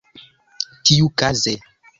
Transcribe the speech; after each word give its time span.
tiukaze 0.83 1.53